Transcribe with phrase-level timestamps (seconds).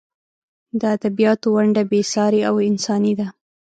[0.79, 3.27] د ادبیاتو ونډه بې سارې او انساني ده.